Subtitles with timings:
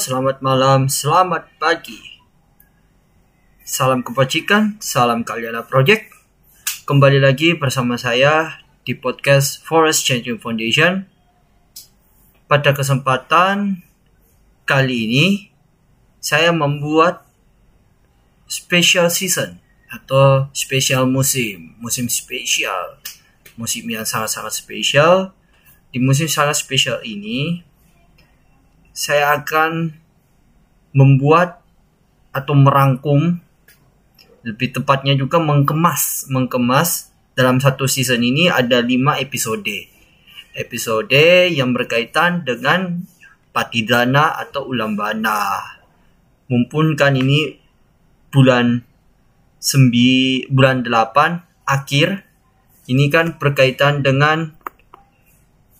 [0.00, 2.00] Selamat malam, selamat pagi.
[3.60, 6.08] Salam kebajikan, salam Kaliana Project.
[6.88, 11.04] Kembali lagi bersama saya di podcast Forest Changing Foundation.
[12.48, 13.84] Pada kesempatan
[14.64, 15.26] kali ini,
[16.24, 17.28] saya membuat
[18.48, 19.60] special season
[19.92, 22.96] atau special musim, musim spesial,
[23.60, 25.36] musim yang sangat-sangat spesial.
[25.92, 27.60] Di musim sangat spesial ini,
[28.92, 29.96] saya akan
[30.92, 31.64] membuat
[32.32, 33.40] atau merangkum
[34.44, 39.88] lebih tepatnya juga mengkemas mengkemas dalam satu season ini ada lima episode.
[40.52, 43.08] Episode yang berkaitan dengan
[43.56, 45.64] patidana atau ulambana
[46.52, 47.56] mumpun kan ini
[48.28, 48.84] bulan
[49.56, 52.28] sembi bulan delapan akhir.
[52.82, 54.58] Ini kan berkaitan dengan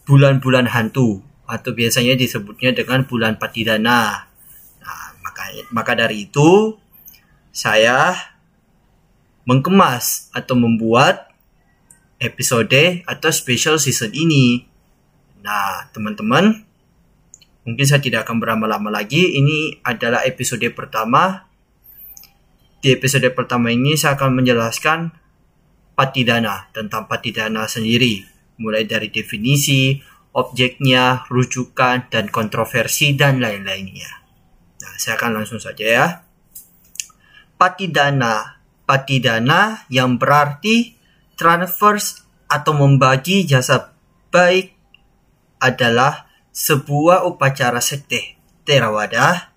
[0.06, 4.24] bulan-bulan hantu atau biasanya disebutnya dengan bulan Patidana.
[4.80, 6.80] Nah, maka maka dari itu
[7.52, 8.16] saya
[9.44, 11.28] mengkemas atau membuat
[12.16, 14.64] episode atau special season ini.
[15.44, 16.64] Nah, teman-teman,
[17.68, 19.36] mungkin saya tidak akan berlama-lama lagi.
[19.36, 21.44] Ini adalah episode pertama.
[22.80, 25.12] Di episode pertama ini saya akan menjelaskan
[25.92, 28.26] patidana tentang patidana sendiri,
[28.58, 30.00] mulai dari definisi,
[30.32, 34.24] objeknya, rujukan, dan kontroversi, dan lain-lainnya.
[34.80, 36.06] Nah, saya akan langsung saja ya.
[37.60, 38.58] Patidana.
[38.82, 40.98] Patidana yang berarti
[41.38, 43.94] transfers atau membagi jasa
[44.34, 44.74] baik
[45.62, 49.54] adalah sebuah upacara sekte Theravada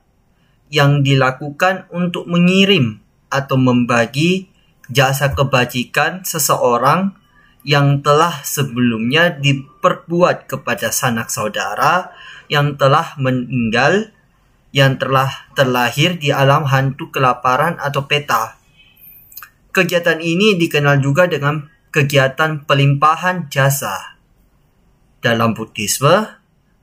[0.69, 4.49] yang dilakukan untuk mengirim atau membagi
[4.89, 7.17] jasa kebajikan seseorang
[7.65, 12.13] yang telah sebelumnya diperbuat kepada sanak saudara
[12.45, 14.13] yang telah meninggal
[14.69, 18.61] yang telah terlahir di alam hantu kelaparan atau peta.
[19.73, 24.19] Kegiatan ini dikenal juga dengan kegiatan pelimpahan jasa.
[25.23, 26.27] Dalam Buddhisme,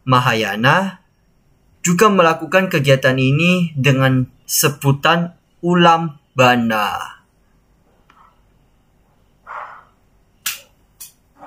[0.03, 0.99] Mahayana
[1.85, 7.22] juga melakukan kegiatan ini dengan sebutan ulam bana.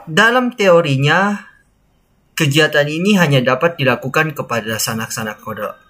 [0.05, 1.49] Dalam teorinya,
[2.38, 5.41] kegiatan ini hanya dapat dilakukan kepada sanak-sanak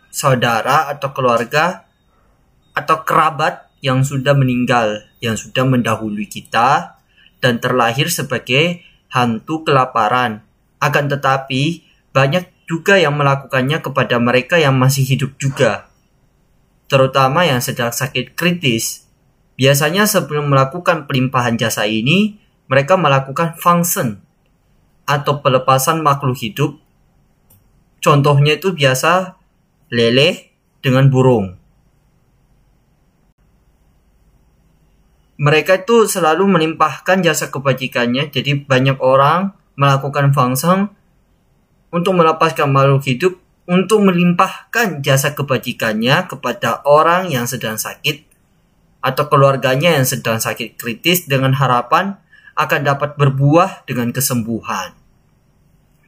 [0.07, 1.83] saudara atau keluarga
[2.71, 6.95] atau kerabat yang sudah meninggal, yang sudah mendahului kita
[7.43, 10.47] dan terlahir sebagai hantu kelaparan.
[10.79, 11.83] Akan tetapi,
[12.15, 15.91] banyak juga yang melakukannya kepada mereka yang masih hidup juga,
[16.87, 19.03] terutama yang sedang sakit kritis.
[19.59, 24.21] Biasanya sebelum melakukan pelimpahan jasa ini, mereka melakukan function
[25.05, 26.71] atau pelepasan makhluk hidup.
[28.01, 29.37] Contohnya itu biasa
[29.93, 31.57] lele dengan burung.
[35.35, 40.95] Mereka itu selalu melimpahkan jasa kebajikannya, jadi banyak orang melakukan function
[41.91, 43.33] untuk melepaskan makhluk hidup
[43.65, 48.23] untuk melimpahkan jasa kebajikannya kepada orang yang sedang sakit
[49.01, 52.17] atau keluarganya yang sedang sakit kritis dengan harapan
[52.55, 54.95] akan dapat berbuah dengan kesembuhan.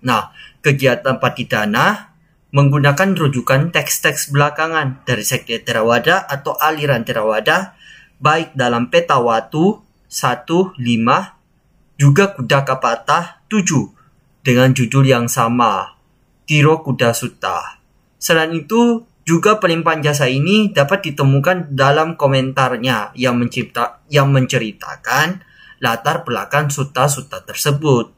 [0.03, 0.31] Nah,
[0.63, 2.15] kegiatan patidana
[2.55, 7.75] menggunakan rujukan teks-teks belakangan dari sekte Theravada atau aliran Theravada
[8.23, 13.91] baik dalam peta watu 1, 5, juga kuda kapatah 7
[14.47, 15.99] dengan judul yang sama,
[16.47, 17.83] Tiro Kuda Sutta.
[18.15, 25.43] Selain itu, juga pelimpahan jasa ini dapat ditemukan dalam komentarnya yang mencipta yang menceritakan
[25.79, 28.09] latar belakang suta-suta tersebut.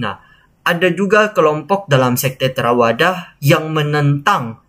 [0.00, 0.16] Nah,
[0.62, 4.62] ada juga kelompok dalam sekte Theravada yang menentang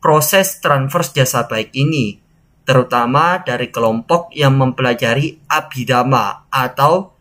[0.00, 2.16] proses transfer jasa baik ini,
[2.64, 7.12] terutama dari kelompok yang mempelajari Abhidhamma atau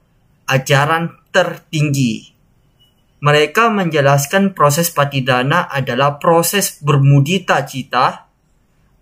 [0.47, 2.31] ajaran tertinggi.
[3.19, 8.31] Mereka menjelaskan proses patidana adalah proses bermudita cita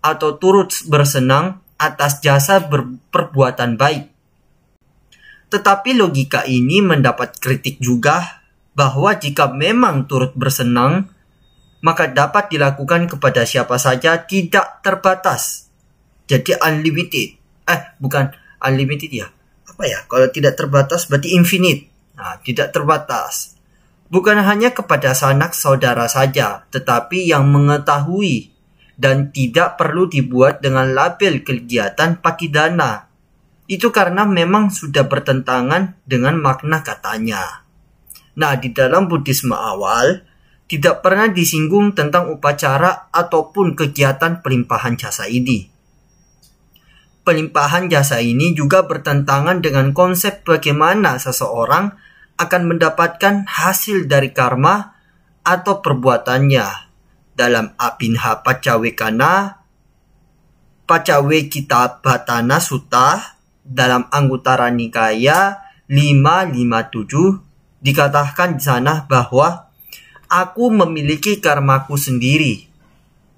[0.02, 4.17] atau turut bersenang atas jasa berperbuatan baik
[5.48, 8.44] tetapi logika ini mendapat kritik juga
[8.76, 11.08] bahwa jika memang turut bersenang,
[11.80, 15.72] maka dapat dilakukan kepada siapa saja tidak terbatas.
[16.28, 17.40] Jadi unlimited.
[17.64, 18.28] Eh, bukan
[18.60, 19.26] unlimited ya.
[19.66, 20.04] Apa ya?
[20.04, 21.88] Kalau tidak terbatas berarti infinite.
[22.14, 23.56] Nah, tidak terbatas.
[24.08, 28.52] Bukan hanya kepada sanak saudara saja, tetapi yang mengetahui
[28.98, 33.07] dan tidak perlu dibuat dengan label kegiatan pakidana
[33.68, 37.68] itu karena memang sudah bertentangan dengan makna katanya.
[38.40, 40.24] Nah, di dalam Buddhisme awal,
[40.68, 45.68] tidak pernah disinggung tentang upacara ataupun kegiatan pelimpahan jasa ini.
[47.28, 51.92] Pelimpahan jasa ini juga bertentangan dengan konsep bagaimana seseorang
[52.40, 54.96] akan mendapatkan hasil dari karma
[55.44, 56.88] atau perbuatannya
[57.36, 59.60] dalam Abinha Pacawekana
[60.88, 61.38] Pacawe
[62.00, 63.37] Batana Sutta
[63.68, 65.60] dalam Anggutara Nikaya
[65.92, 69.68] 557 dikatakan di sana bahwa
[70.28, 72.68] Aku memiliki karmaku sendiri,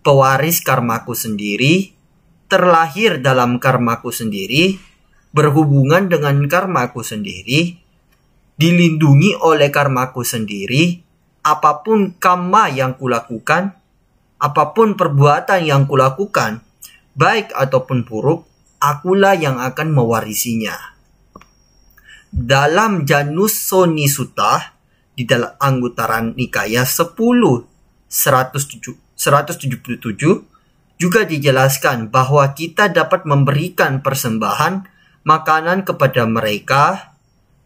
[0.02, 1.94] pewaris karmaku sendiri,
[2.50, 4.74] terlahir dalam karmaku sendiri,
[5.30, 7.78] berhubungan dengan karmaku sendiri,
[8.58, 10.98] dilindungi oleh karmaku sendiri,
[11.46, 13.70] apa pun karma yang kulakukan,
[14.42, 16.58] apa pun perbuatan yang kulakukan,
[17.14, 18.49] baik ataupun buruk,
[18.80, 20.96] akulah yang akan mewarisinya.
[22.32, 24.80] Dalam Janus Soni Sutta,
[25.12, 27.12] di dalam Anggutaran Nikaya 10
[28.08, 28.96] 177
[31.00, 34.88] juga dijelaskan bahwa kita dapat memberikan persembahan
[35.24, 37.14] makanan kepada mereka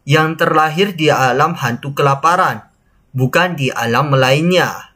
[0.04, 2.68] yang terlahir di alam hantu kelaparan,
[3.14, 4.92] bukan di alam lainnya.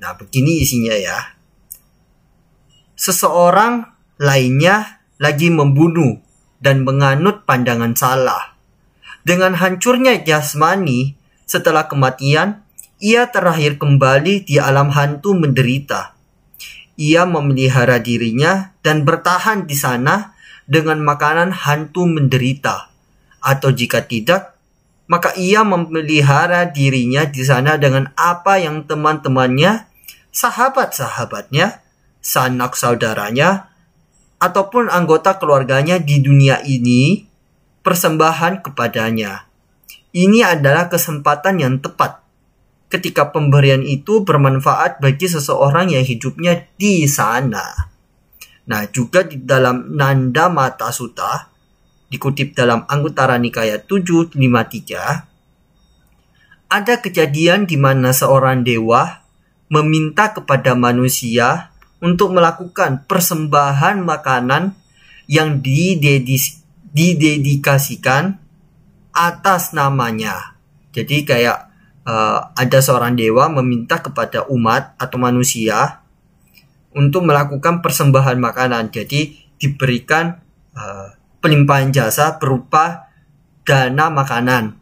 [0.00, 1.36] Nah, begini isinya ya.
[2.96, 3.84] Seseorang
[4.16, 6.20] lainnya lagi membunuh
[6.60, 8.56] dan menganut pandangan salah.
[9.26, 12.62] Dengan hancurnya jasmani, setelah kematian,
[13.02, 16.16] ia terakhir kembali di alam hantu menderita.
[16.96, 20.32] Ia memelihara dirinya dan bertahan di sana
[20.64, 22.88] dengan makanan hantu menderita.
[23.44, 24.56] Atau jika tidak,
[25.06, 29.86] maka ia memelihara dirinya di sana dengan apa yang teman-temannya,
[30.34, 31.84] sahabat-sahabatnya,
[32.18, 33.70] sanak saudaranya,
[34.36, 37.24] ataupun anggota keluarganya di dunia ini
[37.80, 39.48] persembahan kepadanya.
[40.16, 42.24] Ini adalah kesempatan yang tepat
[42.86, 47.90] ketika pemberian itu bermanfaat bagi seseorang yang hidupnya di sana.
[48.66, 51.46] Nah, juga di dalam Nanda Mata Sutta,
[52.10, 59.22] dikutip dalam Anggutara Nikaya 753, ada kejadian di mana seorang dewa
[59.70, 61.70] meminta kepada manusia
[62.00, 64.76] untuk melakukan persembahan makanan
[65.26, 65.60] yang
[66.92, 68.38] didedikasikan
[69.16, 70.56] atas namanya.
[70.92, 71.72] Jadi kayak
[72.04, 76.04] uh, ada seorang dewa meminta kepada umat atau manusia
[76.92, 78.92] untuk melakukan persembahan makanan.
[78.92, 80.40] Jadi diberikan
[80.76, 83.08] uh, pelimpahan jasa berupa
[83.64, 84.76] dana makanan.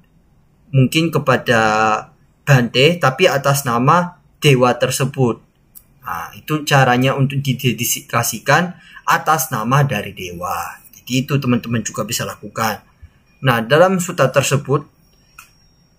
[0.75, 1.63] Mungkin kepada
[2.45, 5.41] Bante tapi atas nama dewa tersebut.
[6.05, 8.77] Nah, itu caranya untuk didedikasikan
[9.09, 10.77] atas nama dari dewa.
[10.93, 12.85] Jadi itu teman-teman juga bisa lakukan.
[13.45, 14.95] Nah, dalam suta tersebut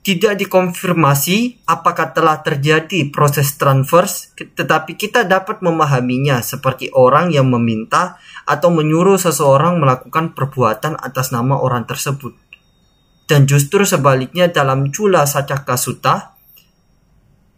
[0.05, 4.05] tidak dikonfirmasi apakah telah terjadi proses transfer,
[4.37, 11.57] tetapi kita dapat memahaminya seperti orang yang meminta atau menyuruh seseorang melakukan perbuatan atas nama
[11.57, 12.37] orang tersebut.
[13.25, 16.37] Dan justru sebaliknya dalam Cula Sacaka Sutta,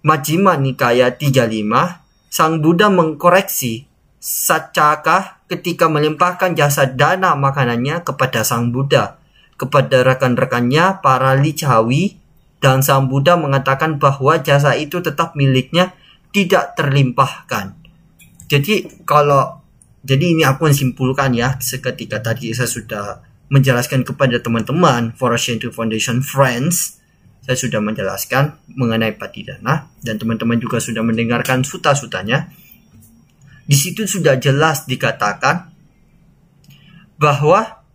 [0.08, 9.18] Majjhima Nikaya 35, Sang Buddha mengkoreksi Sacaka ketika melimpahkan jasa dana makanannya kepada Sang Buddha
[9.58, 12.22] kepada rekan-rekannya para licawi
[12.62, 15.98] dan Sang Buddha mengatakan bahwa jasa itu tetap miliknya
[16.30, 17.74] tidak terlimpahkan.
[18.48, 19.60] Jadi kalau
[20.06, 23.06] jadi ini aku simpulkan ya seketika tadi saya sudah
[23.50, 27.02] menjelaskan kepada teman-teman Forest Foundation Friends
[27.48, 32.52] saya sudah menjelaskan mengenai patidana dan teman-teman juga sudah mendengarkan suta-sutanya.
[33.64, 35.72] Di situ sudah jelas dikatakan
[37.16, 37.88] bahwa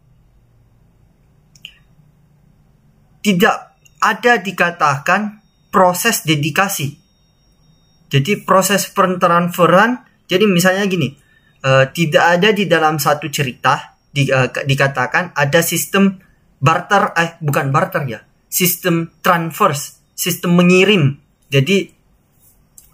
[3.20, 6.96] tidak ada dikatakan proses dedikasi.
[8.08, 10.00] Jadi proses pentransferan,
[10.32, 11.12] jadi misalnya gini,
[11.60, 16.16] uh, tidak ada di dalam satu cerita di, uh, dikatakan ada sistem
[16.56, 18.20] barter, eh bukan barter ya,
[18.52, 19.72] sistem transfer,
[20.12, 21.16] sistem mengirim.
[21.48, 21.88] Jadi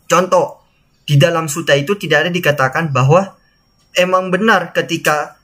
[0.07, 0.63] contoh
[1.03, 3.35] di dalam suta itu tidak ada dikatakan bahwa
[3.99, 5.35] emang benar ketika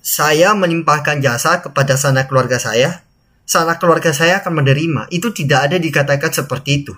[0.00, 3.04] saya melimpahkan jasa kepada sana keluarga saya,
[3.44, 5.12] salah keluarga saya akan menerima.
[5.12, 6.96] Itu tidak ada dikatakan seperti itu.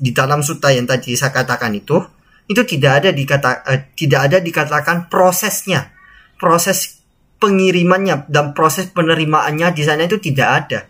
[0.00, 2.00] Di dalam suta yang tadi saya katakan itu,
[2.48, 5.92] itu tidak ada dikata eh, tidak ada dikatakan prosesnya.
[6.40, 6.96] Proses
[7.36, 10.80] pengirimannya dan proses penerimaannya di sana itu tidak ada.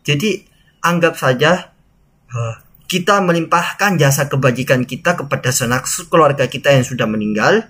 [0.00, 0.53] Jadi
[0.84, 1.72] anggap saja
[2.28, 7.64] uh, kita melimpahkan jasa kebajikan kita kepada sanak keluarga kita yang sudah meninggal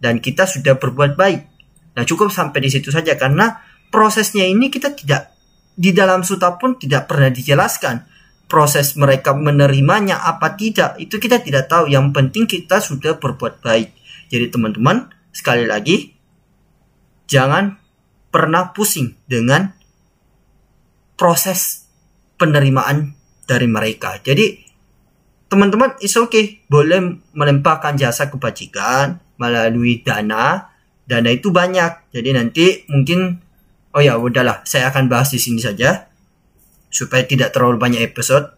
[0.00, 1.40] dan kita sudah berbuat baik.
[1.94, 3.60] Nah, cukup sampai di situ saja karena
[3.92, 5.30] prosesnya ini kita tidak
[5.76, 8.08] di dalam suta pun tidak pernah dijelaskan
[8.50, 10.98] proses mereka menerimanya apa tidak.
[10.98, 11.90] Itu kita tidak tahu.
[11.90, 13.94] Yang penting kita sudah berbuat baik.
[14.32, 16.14] Jadi teman-teman sekali lagi
[17.30, 17.78] jangan
[18.34, 19.70] pernah pusing dengan
[21.14, 21.83] proses
[22.36, 23.14] penerimaan
[23.44, 24.18] dari mereka.
[24.20, 24.58] Jadi
[25.48, 26.64] teman-teman is okay.
[26.66, 30.72] Boleh melempahkan jasa kebajikan melalui dana.
[31.04, 32.10] Dana itu banyak.
[32.14, 33.38] Jadi nanti mungkin
[33.94, 34.64] oh ya udahlah.
[34.66, 36.08] Saya akan bahas di sini saja
[36.90, 38.54] supaya tidak terlalu banyak episode.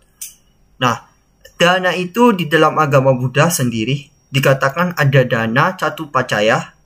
[0.77, 1.09] Nah,
[1.57, 6.77] dana itu di dalam agama Buddha sendiri dikatakan ada dana catu pacaya,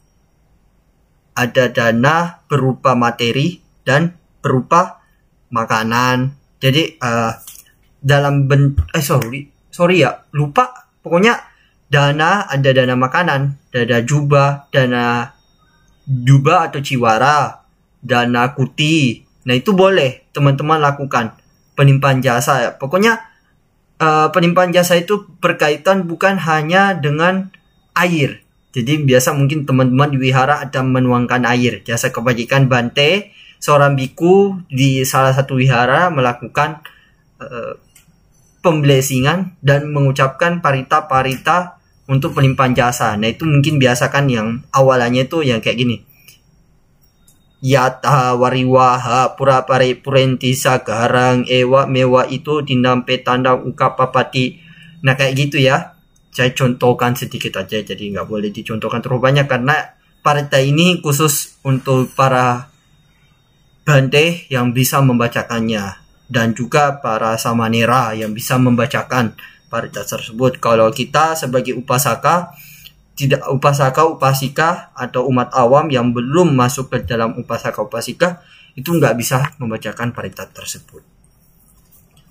[1.35, 5.03] ada dana berupa materi dan berupa
[5.51, 6.40] makanan.
[6.61, 7.33] Jadi uh,
[8.01, 11.37] dalam ben eh sorry sorry ya lupa pokoknya
[11.91, 15.35] dana ada dana makanan, dana jubah, dana
[16.07, 17.67] jubah atau ciwara,
[17.99, 19.27] dana kuti.
[19.45, 21.35] Nah itu boleh teman-teman lakukan
[21.75, 22.71] penimpahan jasa ya.
[22.79, 23.19] Pokoknya
[23.99, 27.51] uh, penimpahan jasa itu berkaitan bukan hanya dengan
[27.99, 28.47] air.
[28.71, 31.83] Jadi biasa mungkin teman-teman di wihara ada menuangkan air.
[31.83, 36.81] Jasa kebajikan Bante, seorang biku di salah satu wihara melakukan
[37.39, 37.77] uh,
[38.65, 43.15] pemblesingan dan mengucapkan parita-parita untuk pelimpahan jasa.
[43.21, 45.97] Nah itu mungkin biasakan yang awalnya itu yang kayak gini.
[47.61, 54.57] Yata wariwaha pura pare purenti sagarang ewa mewa itu dinampe tanda ukapapati
[55.05, 55.95] nah kayak gitu ya.
[56.33, 62.13] Saya contohkan sedikit aja jadi nggak boleh dicontohkan terlalu banyak karena partai ini khusus untuk
[62.17, 62.70] para
[63.91, 65.99] bante yang bisa membacakannya
[66.31, 69.35] dan juga para samanera yang bisa membacakan
[69.67, 72.55] parita tersebut kalau kita sebagai upasaka
[73.19, 78.47] tidak upasaka upasika atau umat awam yang belum masuk ke dalam upasaka upasika
[78.79, 81.03] itu nggak bisa membacakan paritat tersebut.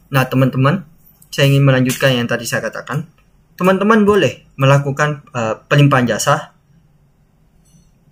[0.10, 0.88] Nah teman-teman,
[1.30, 3.06] saya ingin melanjutkan yang tadi saya katakan.
[3.54, 6.56] Teman-teman boleh melakukan uh, pelimpahan jasa.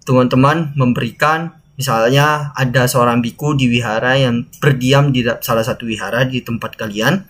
[0.03, 6.41] Teman-teman memberikan misalnya ada seorang biku di wihara yang berdiam di salah satu wihara di
[6.41, 7.23] tempat kalian.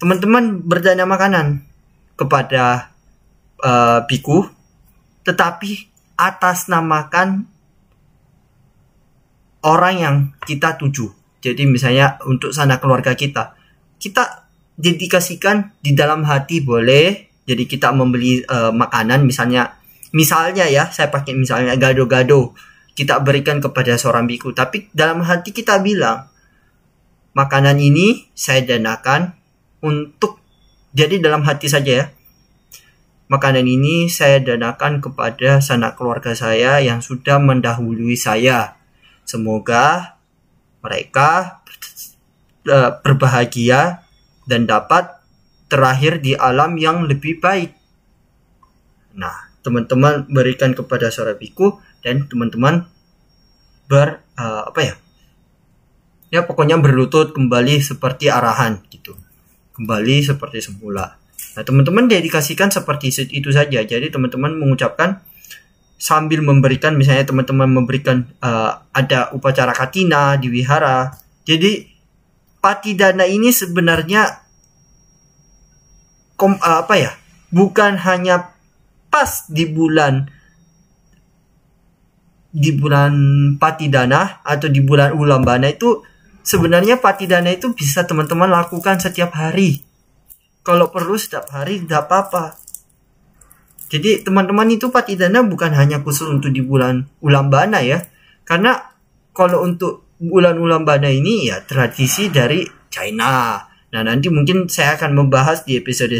[0.00, 1.66] Teman-teman berdana makanan
[2.14, 2.94] kepada
[3.60, 4.48] uh, biku
[5.26, 7.44] tetapi atas namakan
[9.66, 10.16] orang yang
[10.46, 11.12] kita tuju.
[11.40, 13.56] Jadi misalnya untuk sana keluarga kita,
[14.00, 17.28] kita dedikasikan di dalam hati boleh.
[17.44, 19.80] Jadi kita membeli uh, makanan misalnya,
[20.14, 22.54] misalnya ya saya pakai misalnya gado-gado
[22.94, 24.54] kita berikan kepada seorang biku.
[24.54, 26.28] Tapi dalam hati kita bilang
[27.36, 29.34] makanan ini saya danakan
[29.80, 30.42] untuk
[30.90, 32.06] jadi dalam hati saja ya
[33.30, 38.74] Makanan ini saya danakan kepada sanak keluarga saya yang sudah mendahului saya.
[39.22, 40.18] Semoga
[40.82, 41.62] mereka
[42.66, 44.02] uh, berbahagia
[44.50, 45.14] dan dapat
[45.70, 47.70] terakhir di alam yang lebih baik.
[49.14, 52.88] Nah, teman-teman berikan kepada seorang biku dan teman-teman
[53.90, 54.94] ber uh, apa ya?
[56.30, 59.18] Ya pokoknya berlutut kembali seperti arahan gitu.
[59.74, 61.18] Kembali seperti semula.
[61.58, 63.82] Nah, teman-teman dedikasikan seperti itu saja.
[63.82, 65.18] Jadi teman-teman mengucapkan
[66.00, 71.12] sambil memberikan misalnya teman-teman memberikan uh, ada upacara katina di wihara.
[71.42, 71.90] Jadi
[72.62, 74.46] pati dana ini sebenarnya
[76.38, 77.12] kom, uh, apa ya?
[77.50, 78.54] Bukan hanya
[79.10, 80.30] pas di bulan
[82.50, 83.14] di bulan
[83.62, 86.02] pati dana atau di bulan ulambana itu
[86.42, 89.82] sebenarnya pati dana itu bisa teman-teman lakukan setiap hari.
[90.66, 92.58] Kalau perlu setiap hari tidak apa-apa.
[93.90, 98.06] Jadi teman-teman itu patidana bukan hanya khusus untuk di bulan ulambana ya.
[98.46, 98.78] Karena
[99.34, 103.58] kalau untuk bulan ulambana ini ya tradisi dari China.
[103.90, 106.14] Nah nanti mungkin saya akan membahas di episode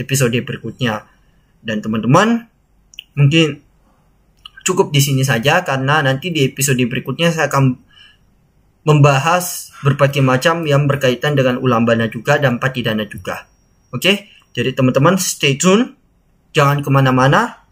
[0.00, 1.19] episode berikutnya
[1.60, 2.48] dan teman-teman
[3.16, 3.60] mungkin
[4.64, 7.80] cukup di sini saja karena nanti di episode berikutnya saya akan
[8.84, 13.48] membahas berbagai macam yang berkaitan dengan ulambana juga dan patidana juga.
[13.92, 15.96] Oke, jadi teman-teman stay tune,
[16.56, 17.66] jangan ke mana-mana,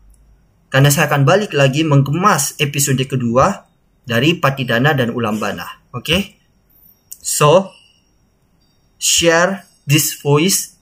[0.69, 3.69] karena saya akan balik lagi mengemas episode kedua
[4.05, 5.65] dari Patidana dan Ulambana.
[5.97, 6.37] Oke,
[7.21, 7.73] so
[9.01, 10.77] share this voice,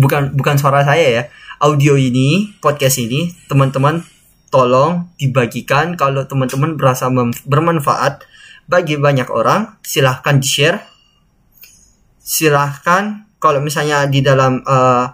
[0.00, 1.22] bukan bukan suara saya ya,
[1.60, 4.00] audio ini, podcast ini, teman-teman
[4.48, 7.12] tolong dibagikan kalau teman-teman berasa
[7.44, 8.24] bermanfaat
[8.64, 10.80] bagi banyak orang, silahkan di share,
[12.16, 15.12] silahkan kalau misalnya di dalam uh,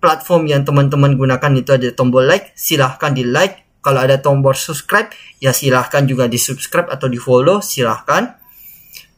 [0.00, 3.64] platform yang teman-teman gunakan itu ada tombol like, silahkan di like.
[3.80, 5.08] Kalau ada tombol subscribe,
[5.40, 8.36] ya silahkan juga di subscribe atau di follow, silahkan.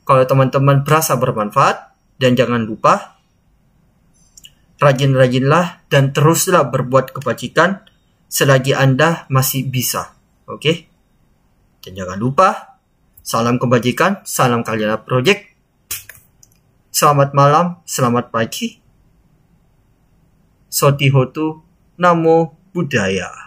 [0.07, 3.12] Kalau teman-teman berasa bermanfaat Dan jangan lupa,
[4.83, 7.87] rajin-rajinlah dan teruslah berbuat kebajikan
[8.27, 10.19] selagi Anda masih bisa.
[10.51, 10.91] Oke?
[11.83, 12.79] Dan jangan lupa,
[13.23, 15.55] salam kebajikan, salam Kaliana Project.
[16.91, 18.83] Selamat malam, selamat pagi.
[20.67, 21.63] Sotihotu,
[21.99, 23.42] Namo Buddhaya.